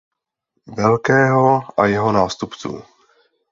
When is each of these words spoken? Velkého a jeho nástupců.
Velkého 0.77 1.61
a 1.79 1.85
jeho 1.85 2.11
nástupců. 2.11 2.81